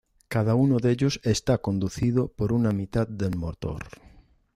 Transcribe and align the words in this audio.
Cada 0.29 0.55
uno 0.55 0.79
de 0.79 0.89
ellos 0.89 1.19
está 1.23 1.59
conducido 1.59 2.27
por 2.27 2.53
una 2.53 2.71
mitad 2.71 3.07
del 3.07 3.35
motor. 3.37 3.83